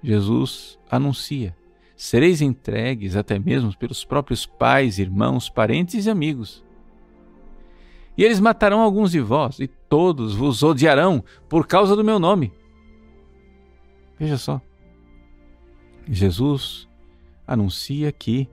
Jesus 0.03 0.79
anuncia: 0.89 1.55
sereis 1.95 2.41
entregues 2.41 3.15
até 3.15 3.39
mesmo 3.39 3.75
pelos 3.77 4.05
próprios 4.05 4.45
pais, 4.45 4.99
irmãos, 4.99 5.49
parentes 5.49 6.05
e 6.05 6.09
amigos. 6.09 6.63
E 8.17 8.23
eles 8.23 8.39
matarão 8.39 8.81
alguns 8.81 9.11
de 9.11 9.19
vós, 9.19 9.59
e 9.59 9.67
todos 9.67 10.35
vos 10.35 10.63
odiarão 10.63 11.23
por 11.47 11.65
causa 11.65 11.95
do 11.95 12.03
meu 12.03 12.19
nome. 12.19 12.53
Veja 14.19 14.37
só. 14.37 14.61
Jesus 16.07 16.87
anuncia 17.47 18.11
que 18.11 18.49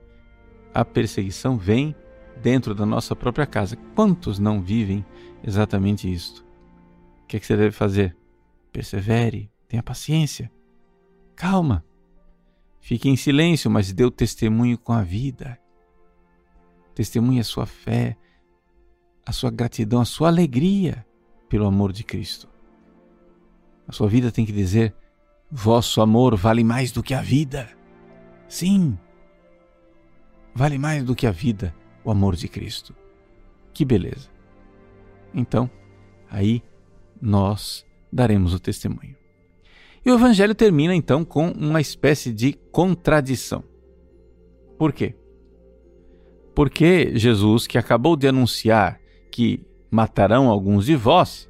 a 0.73 0.85
perseguição 0.85 1.57
vem 1.57 1.95
dentro 2.41 2.73
da 2.73 2.85
nossa 2.85 3.15
própria 3.15 3.45
casa. 3.45 3.77
Quantos 3.95 4.39
não 4.39 4.61
vivem 4.61 5.05
exatamente 5.43 6.11
isto? 6.11 6.45
O 7.23 7.27
que, 7.27 7.37
é 7.37 7.39
que 7.39 7.45
você 7.45 7.55
deve 7.55 7.71
fazer? 7.71 8.15
Persevere, 8.71 9.51
tenha 9.67 9.83
paciência, 9.83 10.51
calma. 11.35 11.83
Fique 12.79 13.09
em 13.09 13.15
silêncio, 13.15 13.69
mas 13.69 13.91
dê 13.91 14.03
o 14.03 14.11
testemunho 14.11 14.77
com 14.77 14.93
a 14.93 15.03
vida. 15.03 15.59
Testemunhe 16.95 17.39
a 17.39 17.43
sua 17.43 17.65
fé, 17.65 18.17
a 19.29 19.31
sua 19.31 19.51
gratidão, 19.51 20.01
a 20.01 20.05
sua 20.05 20.27
alegria 20.27 21.05
pelo 21.47 21.67
amor 21.67 21.93
de 21.93 22.03
Cristo. 22.03 22.49
A 23.87 23.91
sua 23.91 24.07
vida 24.07 24.31
tem 24.31 24.43
que 24.43 24.51
dizer: 24.51 24.91
vosso 25.51 26.01
amor 26.01 26.35
vale 26.35 26.63
mais 26.63 26.91
do 26.91 27.03
que 27.03 27.13
a 27.13 27.21
vida. 27.21 27.69
Sim, 28.47 28.97
vale 30.55 30.79
mais 30.79 31.03
do 31.03 31.15
que 31.15 31.27
a 31.27 31.31
vida, 31.31 31.75
o 32.03 32.09
amor 32.09 32.35
de 32.35 32.47
Cristo. 32.47 32.95
Que 33.71 33.85
beleza! 33.85 34.29
Então, 35.31 35.69
aí 36.27 36.63
nós 37.21 37.85
daremos 38.11 38.55
o 38.55 38.59
testemunho. 38.59 39.15
E 40.03 40.09
o 40.09 40.15
Evangelho 40.15 40.55
termina 40.55 40.95
então 40.95 41.23
com 41.23 41.51
uma 41.51 41.79
espécie 41.79 42.33
de 42.33 42.53
contradição. 42.71 43.63
Por 44.75 44.91
quê? 44.91 45.15
Porque 46.55 47.11
Jesus, 47.15 47.67
que 47.67 47.77
acabou 47.77 48.15
de 48.15 48.27
anunciar 48.27 48.99
que 49.31 49.65
matarão 49.89 50.49
alguns 50.49 50.85
de 50.85 50.95
vós, 50.95 51.49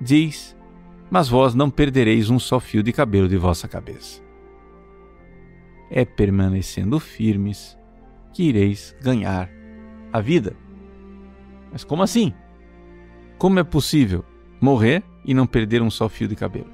diz: 0.00 0.56
Mas 1.10 1.28
vós 1.28 1.54
não 1.54 1.70
perdereis 1.70 2.30
um 2.30 2.38
só 2.38 2.60
fio 2.60 2.82
de 2.82 2.92
cabelo 2.92 3.28
de 3.28 3.36
vossa 3.36 3.68
cabeça. 3.68 4.22
É 5.90 6.04
permanecendo 6.04 6.98
firmes 6.98 7.78
que 8.32 8.44
ireis 8.44 8.96
ganhar 9.00 9.48
a 10.12 10.20
vida. 10.20 10.56
Mas 11.70 11.84
como 11.84 12.02
assim? 12.02 12.32
Como 13.38 13.58
é 13.58 13.64
possível 13.64 14.24
morrer 14.60 15.02
e 15.24 15.34
não 15.34 15.46
perder 15.46 15.82
um 15.82 15.90
só 15.90 16.08
fio 16.08 16.28
de 16.28 16.36
cabelo? 16.36 16.72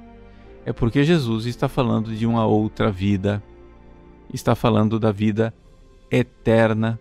É 0.65 0.71
porque 0.71 1.03
Jesus 1.03 1.45
está 1.45 1.67
falando 1.67 2.15
de 2.15 2.25
uma 2.25 2.45
outra 2.45 2.91
vida, 2.91 3.43
está 4.31 4.53
falando 4.53 4.99
da 4.99 5.11
vida 5.11 5.53
eterna, 6.11 6.99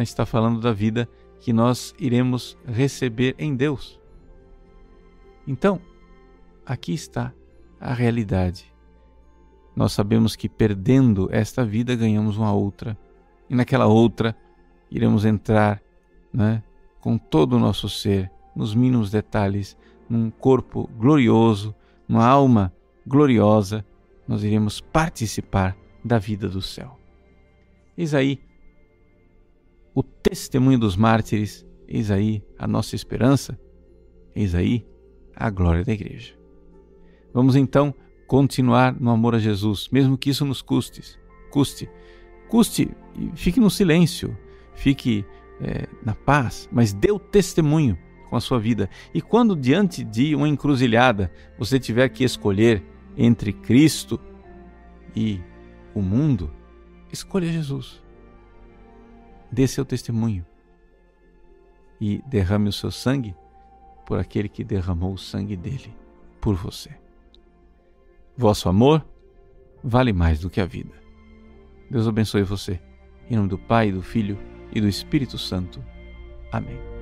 está 0.00 0.24
falando 0.24 0.60
da 0.60 0.72
vida 0.72 1.08
que 1.44 1.52
nós 1.52 1.94
iremos 1.98 2.56
receber 2.66 3.34
em 3.38 3.54
Deus. 3.54 4.00
Então, 5.46 5.78
aqui 6.64 6.94
está 6.94 7.34
a 7.78 7.92
realidade. 7.92 8.72
Nós 9.76 9.92
sabemos 9.92 10.36
que 10.36 10.48
perdendo 10.48 11.28
esta 11.30 11.62
vida 11.62 11.94
ganhamos 11.94 12.38
uma 12.38 12.50
outra, 12.50 12.96
e 13.50 13.54
naquela 13.54 13.84
outra 13.84 14.34
iremos 14.90 15.26
entrar 15.26 15.82
né, 16.32 16.62
com 16.98 17.18
todo 17.18 17.56
o 17.56 17.60
nosso 17.60 17.90
ser, 17.90 18.30
nos 18.56 18.74
mínimos 18.74 19.10
detalhes, 19.10 19.76
num 20.08 20.30
corpo 20.30 20.88
glorioso, 20.96 21.74
numa 22.08 22.26
alma 22.26 22.72
gloriosa, 23.06 23.84
nós 24.26 24.42
iremos 24.42 24.80
participar 24.80 25.76
da 26.02 26.18
vida 26.18 26.48
do 26.48 26.62
céu. 26.62 26.98
Eis 27.98 28.14
aí 28.14 28.40
o 29.94 30.02
testemunho 30.02 30.78
dos 30.78 30.96
mártires, 30.96 31.64
eis 31.86 32.10
aí 32.10 32.42
a 32.58 32.66
nossa 32.66 32.96
esperança, 32.96 33.58
eis 34.34 34.54
aí 34.54 34.86
a 35.36 35.48
glória 35.50 35.84
da 35.84 35.92
igreja. 35.92 36.34
Vamos 37.32 37.56
então 37.56 37.94
continuar 38.26 38.98
no 38.98 39.10
amor 39.10 39.34
a 39.34 39.38
Jesus, 39.38 39.88
mesmo 39.90 40.18
que 40.18 40.30
isso 40.30 40.44
nos 40.44 40.60
custe. 40.60 41.18
Custe, 41.50 41.88
custe, 42.48 42.90
fique 43.34 43.60
no 43.60 43.70
silêncio, 43.70 44.36
fique 44.74 45.24
é, 45.60 45.86
na 46.04 46.14
paz, 46.14 46.68
mas 46.72 46.92
dê 46.92 47.12
o 47.12 47.18
testemunho 47.18 47.96
com 48.28 48.36
a 48.36 48.40
sua 48.40 48.58
vida. 48.58 48.90
E 49.12 49.20
quando 49.20 49.54
diante 49.54 50.02
de 50.02 50.34
uma 50.34 50.48
encruzilhada 50.48 51.30
você 51.56 51.78
tiver 51.78 52.08
que 52.08 52.24
escolher 52.24 52.82
entre 53.16 53.52
Cristo 53.52 54.20
e 55.14 55.40
o 55.94 56.02
mundo, 56.02 56.50
escolha 57.12 57.46
Jesus. 57.46 58.03
Dê 59.54 59.68
seu 59.68 59.84
testemunho 59.84 60.44
e 62.00 62.20
derrame 62.26 62.68
o 62.68 62.72
seu 62.72 62.90
sangue 62.90 63.36
por 64.04 64.18
aquele 64.18 64.48
que 64.48 64.64
derramou 64.64 65.12
o 65.12 65.18
sangue 65.18 65.56
dele 65.56 65.96
por 66.40 66.56
você. 66.56 66.90
Vosso 68.36 68.68
amor 68.68 69.06
vale 69.82 70.12
mais 70.12 70.40
do 70.40 70.50
que 70.50 70.60
a 70.60 70.66
vida. 70.66 70.92
Deus 71.88 72.08
abençoe 72.08 72.42
você. 72.42 72.80
Em 73.30 73.36
nome 73.36 73.48
do 73.48 73.56
Pai, 73.56 73.92
do 73.92 74.02
Filho 74.02 74.36
e 74.72 74.80
do 74.80 74.88
Espírito 74.88 75.38
Santo. 75.38 75.80
Amém. 76.50 76.93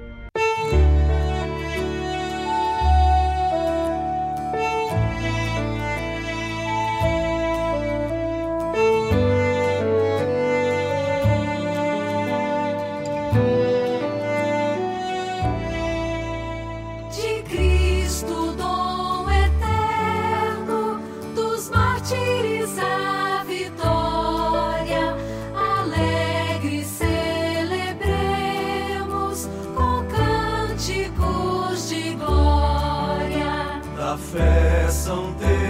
Não 35.12 35.30
teus. 35.34 35.61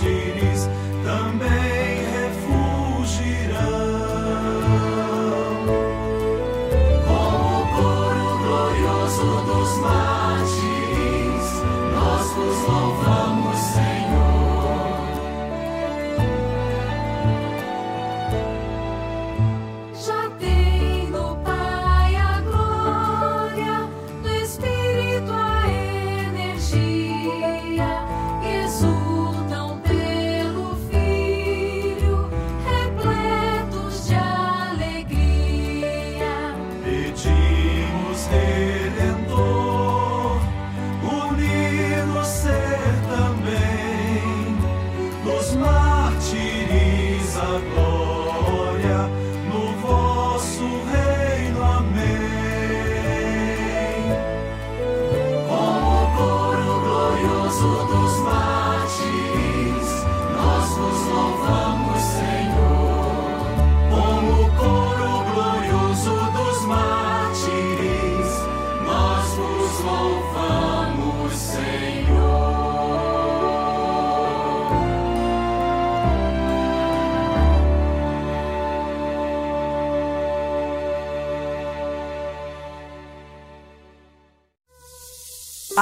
Chỉ 0.00 0.51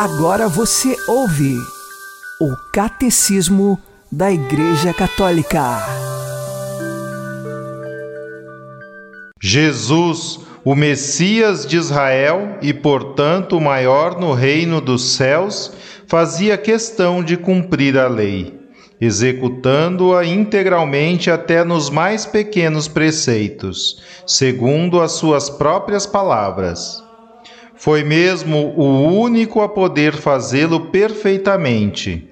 Agora 0.03 0.49
você 0.49 0.97
ouve 1.07 1.55
o 2.41 2.57
Catecismo 2.73 3.79
da 4.11 4.33
Igreja 4.33 4.95
Católica. 4.95 5.77
Jesus, 9.43 10.41
o 10.65 10.75
Messias 10.75 11.67
de 11.67 11.77
Israel 11.77 12.57
e, 12.63 12.73
portanto, 12.73 13.59
o 13.59 13.61
maior 13.61 14.19
no 14.19 14.33
reino 14.33 14.81
dos 14.81 15.17
céus, 15.17 15.71
fazia 16.07 16.57
questão 16.57 17.23
de 17.23 17.37
cumprir 17.37 17.99
a 17.99 18.09
lei, 18.09 18.59
executando-a 18.99 20.25
integralmente 20.25 21.31
até 21.31 21.63
nos 21.63 21.91
mais 21.91 22.25
pequenos 22.25 22.89
preceitos, 22.89 24.03
segundo 24.27 24.99
as 24.99 25.13
suas 25.13 25.51
próprias 25.51 26.07
palavras. 26.07 27.10
Foi 27.81 28.05
mesmo 28.05 28.75
o 28.77 29.07
único 29.11 29.63
a 29.63 29.69
poder 29.69 30.15
fazê-lo 30.15 30.89
perfeitamente. 30.91 32.29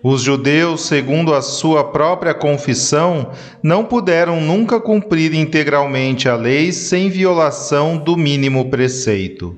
Os 0.00 0.22
judeus, 0.22 0.82
segundo 0.82 1.34
a 1.34 1.42
sua 1.42 1.82
própria 1.82 2.32
confissão, 2.32 3.32
não 3.60 3.84
puderam 3.84 4.40
nunca 4.40 4.78
cumprir 4.78 5.34
integralmente 5.34 6.28
a 6.28 6.36
lei 6.36 6.70
sem 6.70 7.10
violação 7.10 7.96
do 7.96 8.16
mínimo 8.16 8.70
preceito. 8.70 9.56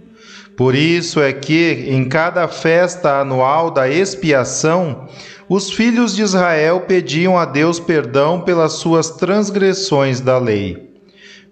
Por 0.57 0.75
isso 0.75 1.21
é 1.21 1.31
que, 1.31 1.85
em 1.88 2.09
cada 2.09 2.49
festa 2.49 3.21
anual 3.21 3.71
da 3.71 3.87
expiação, 3.87 5.09
os 5.47 5.71
filhos 5.71 6.17
de 6.17 6.23
Israel 6.23 6.85
pediam 6.88 7.37
a 7.37 7.45
Deus 7.45 7.79
perdão 7.79 8.41
pelas 8.41 8.73
suas 8.73 9.11
transgressões 9.11 10.23
da 10.23 10.38
lei. 10.38 10.88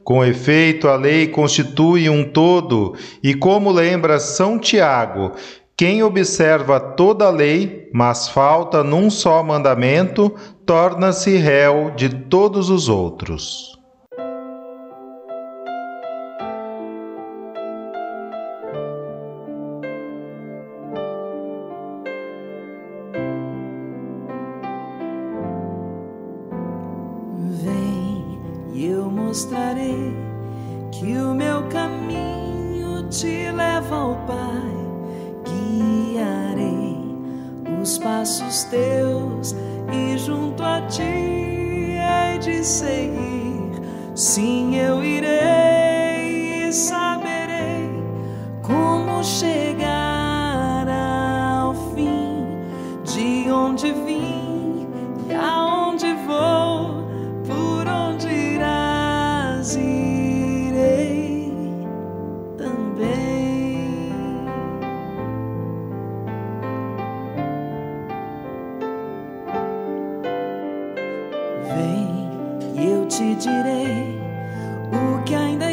Com 0.07 0.25
efeito, 0.25 0.87
a 0.87 0.95
lei 0.95 1.27
constitui 1.27 2.09
um 2.09 2.23
todo, 2.23 2.95
e 3.21 3.35
como 3.35 3.73
lembra 3.73 4.21
São 4.21 4.57
Tiago, 4.57 5.33
quem 5.77 6.01
observa 6.01 6.79
toda 6.79 7.27
a 7.27 7.31
lei, 7.31 7.90
mas 7.92 8.29
falta 8.29 8.85
num 8.85 9.11
só 9.11 9.42
mandamento, 9.42 10.33
torna-se 10.64 11.37
réu 11.38 11.90
de 11.97 12.09
todos 12.09 12.71
os 12.71 12.88
outros. 12.88 13.76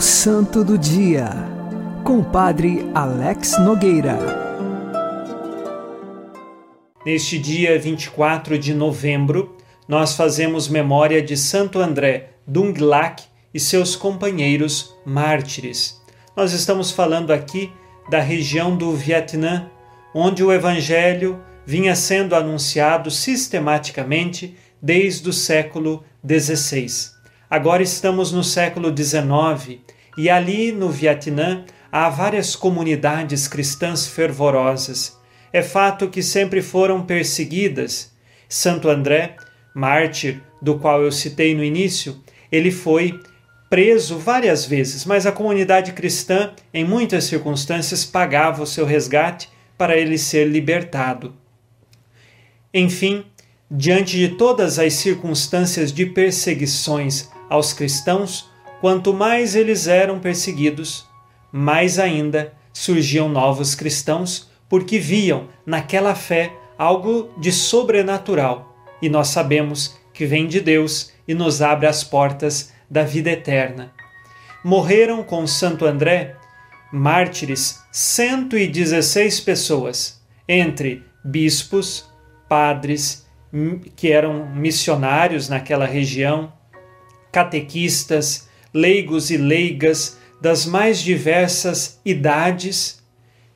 Santo 0.00 0.64
do 0.64 0.78
Dia, 0.78 1.28
com 2.02 2.18
o 2.20 2.24
Padre 2.24 2.90
Alex 2.94 3.58
Nogueira. 3.58 4.18
Neste 7.04 7.38
dia 7.38 7.78
24 7.78 8.58
de 8.58 8.72
novembro, 8.72 9.56
nós 9.86 10.14
fazemos 10.14 10.68
memória 10.68 11.20
de 11.20 11.36
Santo 11.36 11.78
André 11.78 12.30
Dunglac 12.46 13.24
e 13.52 13.60
seus 13.60 13.94
companheiros 13.94 14.94
mártires. 15.04 16.00
Nós 16.36 16.52
estamos 16.52 16.90
falando 16.90 17.30
aqui 17.30 17.70
da 18.08 18.20
região 18.20 18.76
do 18.76 18.96
Vietnã, 18.96 19.70
onde 20.14 20.42
o 20.42 20.52
Evangelho 20.52 21.40
vinha 21.66 21.94
sendo 21.94 22.34
anunciado 22.34 23.10
sistematicamente 23.10 24.56
desde 24.80 25.28
o 25.28 25.32
século 25.32 26.02
XVI. 26.26 27.11
Agora 27.52 27.82
estamos 27.82 28.32
no 28.32 28.42
século 28.42 28.88
XIX 28.96 29.80
e 30.16 30.30
ali 30.30 30.72
no 30.72 30.88
Vietnã 30.88 31.66
há 31.92 32.08
várias 32.08 32.56
comunidades 32.56 33.46
cristãs 33.46 34.06
fervorosas. 34.06 35.18
É 35.52 35.60
fato 35.60 36.08
que 36.08 36.22
sempre 36.22 36.62
foram 36.62 37.02
perseguidas. 37.02 38.10
Santo 38.48 38.88
André, 38.88 39.36
mártir 39.74 40.40
do 40.62 40.78
qual 40.78 41.02
eu 41.02 41.12
citei 41.12 41.54
no 41.54 41.62
início, 41.62 42.18
ele 42.50 42.70
foi 42.70 43.20
preso 43.68 44.16
várias 44.16 44.64
vezes, 44.64 45.04
mas 45.04 45.26
a 45.26 45.30
comunidade 45.30 45.92
cristã, 45.92 46.54
em 46.72 46.86
muitas 46.86 47.24
circunstâncias, 47.24 48.02
pagava 48.02 48.62
o 48.62 48.66
seu 48.66 48.86
resgate 48.86 49.50
para 49.76 49.94
ele 49.94 50.16
ser 50.16 50.48
libertado. 50.48 51.34
Enfim, 52.72 53.26
diante 53.70 54.16
de 54.16 54.36
todas 54.36 54.78
as 54.78 54.94
circunstâncias 54.94 55.92
de 55.92 56.06
perseguições 56.06 57.30
aos 57.52 57.74
cristãos, 57.74 58.50
quanto 58.80 59.12
mais 59.12 59.54
eles 59.54 59.86
eram 59.86 60.18
perseguidos, 60.18 61.06
mais 61.52 61.98
ainda 61.98 62.54
surgiam 62.72 63.28
novos 63.28 63.74
cristãos, 63.74 64.50
porque 64.70 64.98
viam 64.98 65.48
naquela 65.66 66.14
fé 66.14 66.50
algo 66.78 67.30
de 67.36 67.52
sobrenatural. 67.52 68.74
E 69.02 69.08
nós 69.10 69.28
sabemos 69.28 70.00
que 70.14 70.24
vem 70.24 70.46
de 70.46 70.60
Deus 70.60 71.12
e 71.28 71.34
nos 71.34 71.60
abre 71.60 71.86
as 71.86 72.02
portas 72.02 72.72
da 72.90 73.02
vida 73.02 73.30
eterna. 73.30 73.92
Morreram 74.64 75.22
com 75.22 75.46
Santo 75.46 75.84
André 75.84 76.36
mártires 76.90 77.82
116 77.92 79.40
pessoas, 79.40 80.22
entre 80.48 81.04
bispos, 81.22 82.10
padres, 82.48 83.26
que 83.94 84.10
eram 84.10 84.46
missionários 84.54 85.50
naquela 85.50 85.84
região, 85.84 86.52
catequistas, 87.32 88.48
leigos 88.72 89.30
e 89.30 89.36
leigas 89.36 90.18
das 90.40 90.66
mais 90.66 91.00
diversas 91.00 92.00
idades 92.04 93.02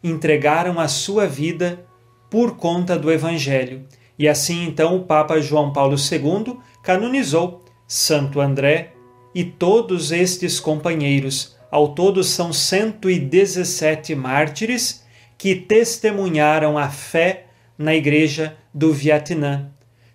entregaram 0.03 0.81
a 0.81 0.89
sua 0.89 1.27
vida 1.27 1.85
por 2.31 2.57
conta 2.57 2.99
do 2.99 3.13
Evangelho. 3.13 3.85
E 4.19 4.27
assim 4.27 4.65
então 4.65 4.97
o 4.97 5.05
Papa 5.05 5.41
João 5.41 5.73
Paulo 5.73 5.97
II 5.97 6.59
canonizou 6.83 7.65
Santo 7.87 8.41
André 8.41 8.93
e 9.35 9.45
todos 9.45 10.13
estes 10.13 10.59
companheiros. 10.59 11.57
Ao 11.71 11.89
todo 11.89 12.25
são 12.25 12.53
117 12.53 14.15
mártires 14.15 15.05
que 15.37 15.55
testemunharam 15.55 16.79
a 16.79 16.89
fé 16.89 17.47
na 17.77 17.95
Igreja 17.95 18.57
do 18.73 18.93
Vietnã. 18.93 19.69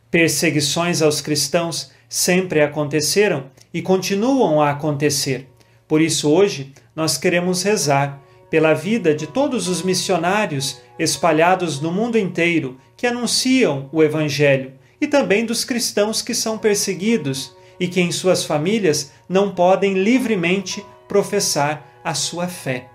Perseguições 0.09 1.01
aos 1.01 1.21
cristãos 1.21 1.91
sempre 2.11 2.59
aconteceram 2.59 3.45
e 3.73 3.81
continuam 3.81 4.61
a 4.61 4.71
acontecer. 4.71 5.47
Por 5.87 6.01
isso, 6.01 6.29
hoje, 6.29 6.73
nós 6.93 7.17
queremos 7.17 7.63
rezar 7.63 8.21
pela 8.49 8.73
vida 8.73 9.15
de 9.15 9.25
todos 9.25 9.69
os 9.69 9.81
missionários 9.81 10.81
espalhados 10.99 11.79
no 11.79 11.89
mundo 11.89 12.17
inteiro 12.17 12.77
que 12.97 13.07
anunciam 13.07 13.89
o 13.93 14.03
Evangelho 14.03 14.73
e 14.99 15.07
também 15.07 15.45
dos 15.45 15.63
cristãos 15.63 16.21
que 16.21 16.35
são 16.35 16.57
perseguidos 16.57 17.55
e 17.79 17.87
que 17.87 18.01
em 18.01 18.11
suas 18.11 18.43
famílias 18.43 19.13
não 19.29 19.55
podem 19.55 19.93
livremente 19.93 20.85
professar 21.07 22.01
a 22.03 22.13
sua 22.13 22.49
fé. 22.49 22.89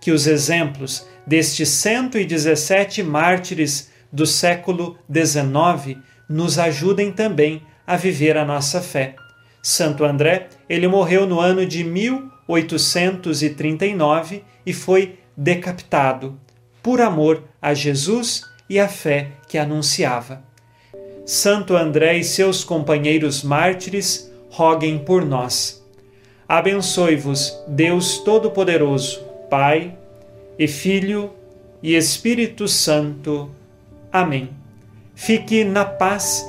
Que 0.00 0.10
os 0.10 0.26
exemplos 0.26 1.06
destes 1.24 1.68
117 1.68 3.00
mártires 3.04 3.90
do 4.12 4.26
século 4.26 4.98
XIX 5.08 5.98
nos 6.28 6.58
ajudem 6.58 7.12
também 7.12 7.62
a 7.90 7.96
viver 7.96 8.36
a 8.36 8.44
nossa 8.44 8.80
fé. 8.80 9.16
Santo 9.60 10.04
André, 10.04 10.46
ele 10.68 10.86
morreu 10.86 11.26
no 11.26 11.40
ano 11.40 11.66
de 11.66 11.82
1839 11.82 14.44
e 14.64 14.72
foi 14.72 15.18
decapitado 15.36 16.38
por 16.80 17.00
amor 17.00 17.42
a 17.60 17.74
Jesus 17.74 18.42
e 18.68 18.78
a 18.78 18.86
fé 18.86 19.32
que 19.48 19.58
anunciava. 19.58 20.40
Santo 21.26 21.76
André 21.76 22.18
e 22.18 22.22
seus 22.22 22.62
companheiros 22.62 23.42
mártires, 23.42 24.30
roguem 24.50 25.00
por 25.00 25.24
nós. 25.24 25.84
Abençoe-vos, 26.48 27.60
Deus 27.66 28.18
Todo-Poderoso, 28.18 29.20
Pai 29.50 29.98
e 30.56 30.68
Filho 30.68 31.32
e 31.82 31.96
Espírito 31.96 32.68
Santo. 32.68 33.50
Amém. 34.12 34.50
Fique 35.12 35.64
na 35.64 35.84
paz 35.84 36.48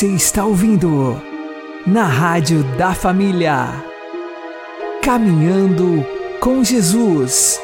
Você 0.00 0.06
está 0.06 0.46
ouvindo 0.46 1.20
na 1.86 2.04
Rádio 2.04 2.64
da 2.78 2.94
Família. 2.94 3.84
Caminhando 5.02 6.06
com 6.40 6.64
Jesus. 6.64 7.60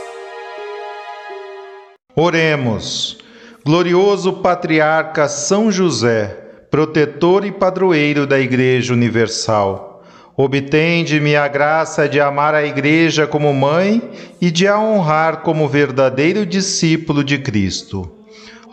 Oremos. 2.14 3.16
Glorioso 3.64 4.34
Patriarca 4.34 5.28
São 5.28 5.72
José, 5.72 6.26
protetor 6.70 7.46
e 7.46 7.50
padroeiro 7.50 8.26
da 8.26 8.38
Igreja 8.38 8.92
Universal, 8.92 10.04
obtende-me 10.36 11.36
a 11.36 11.48
graça 11.48 12.06
de 12.06 12.20
amar 12.20 12.54
a 12.54 12.66
Igreja 12.66 13.26
como 13.26 13.50
mãe 13.54 14.10
e 14.42 14.50
de 14.50 14.68
a 14.68 14.78
honrar 14.78 15.38
como 15.38 15.66
verdadeiro 15.66 16.44
discípulo 16.44 17.24
de 17.24 17.38
Cristo 17.38 18.15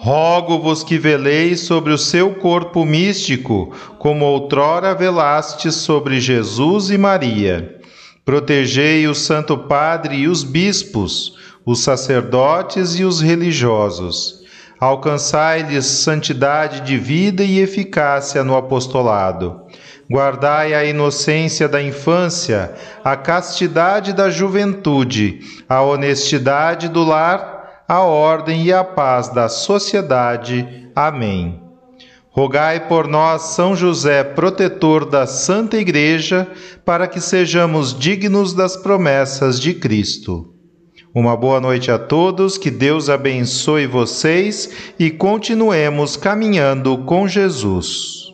Rogo-vos 0.06 0.84
que 0.84 0.98
veleis 0.98 1.62
sobre 1.62 1.94
o 1.94 1.98
seu 1.98 2.36
corpo 2.36 2.84
místico, 2.84 3.74
como 3.98 4.26
outrora 4.26 4.94
velastes 4.94 5.76
sobre 5.76 6.20
Jesus 6.20 6.90
e 6.90 6.98
Maria. 6.98 7.80
Protegei 8.26 9.08
o 9.08 9.16
Santo 9.16 9.58
Padre 9.58 10.18
e 10.18 10.28
os 10.28 10.44
bispos, 10.44 11.38
os 11.66 11.80
sacerdotes 11.80 13.00
e 13.00 13.06
os 13.06 13.22
religiosos. 13.22 14.44
Alcançai-lhes 14.78 15.86
santidade 15.86 16.82
de 16.82 16.98
vida 16.98 17.42
e 17.42 17.60
eficácia 17.60 18.44
no 18.44 18.58
apostolado. 18.58 19.62
Guardai 20.12 20.74
a 20.74 20.84
inocência 20.84 21.66
da 21.70 21.82
infância, 21.82 22.74
a 23.06 23.16
castidade 23.16 24.12
da 24.12 24.30
juventude, 24.30 25.40
a 25.70 25.82
honestidade 25.82 26.90
do 26.90 27.06
lar 27.06 27.53
a 27.88 28.02
ordem 28.02 28.64
e 28.64 28.74
a 28.74 28.84
paz 28.84 29.30
da 29.30 29.50
sociedade. 29.50 30.90
Amém. 30.96 31.62
Rogai 32.30 32.88
por 32.88 33.08
nós, 33.08 33.42
São 33.54 33.76
José, 33.76 34.24
protetor 34.24 35.06
da 35.06 35.28
Santa 35.28 35.78
Igreja, 35.78 36.48
para 36.84 37.08
que 37.08 37.22
sejamos 37.22 37.98
dignos 37.98 38.54
das 38.54 38.76
promessas 38.76 39.60
de 39.60 39.76
Cristo. 39.76 40.52
Uma 41.14 41.38
boa 41.38 41.62
noite 41.62 41.92
a 41.92 42.00
todos, 42.00 42.58
que 42.58 42.72
Deus 42.72 43.08
abençoe 43.08 43.86
vocês 43.86 44.94
e 44.98 45.12
continuemos 45.12 46.18
caminhando 46.18 46.98
com 47.00 47.28
Jesus. 47.28 48.34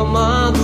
amado, 0.00 0.58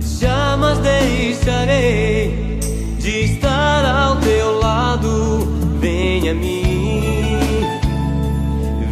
jamais 0.00 0.78
deixarei 0.78 2.58
de 2.98 3.24
estar 3.24 3.84
ao 3.84 4.16
teu 4.16 4.58
lado. 4.58 5.40
Venha 5.80 6.32
a 6.32 6.34
mim, 6.34 7.62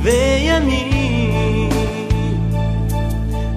venha 0.03 0.57
a 0.57 0.61
mim, 0.61 1.69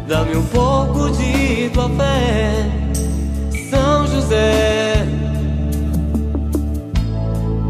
dá-me 0.07 0.35
um 0.35 0.45
pouco 0.45 1.09
de 1.11 1.69
tua 1.69 1.89
fé, 1.89 2.69
São 3.69 4.07
José. 4.07 5.05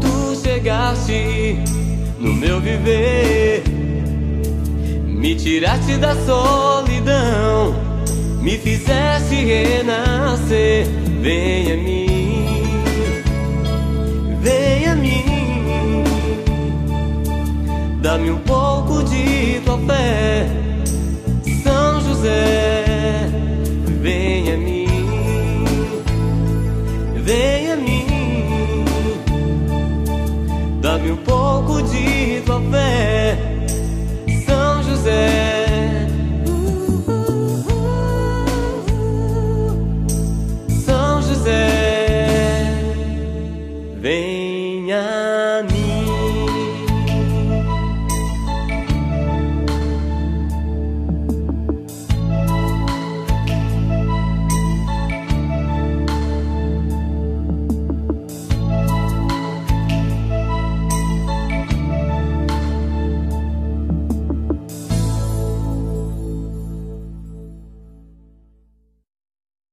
Tu 0.00 0.40
chegaste 0.42 1.58
no 2.18 2.34
meu 2.34 2.60
viver 2.60 3.62
me 5.22 5.36
tiraste 5.36 5.96
da 5.98 6.16
solidão, 6.16 6.91
me 8.40 8.58
fizeste 8.58 9.34
renascer. 9.34 10.86
Venha 11.20 11.74
a 11.74 11.76
mim, 11.76 13.22
venha 14.40 14.92
a 14.92 14.96
mim, 14.96 16.04
dá-me 18.00 18.30
um 18.32 18.38
pouco 18.38 19.04
de 19.04 19.60
tua 19.64 19.78
fé, 19.78 20.48
São 21.62 22.00
José. 22.00 22.81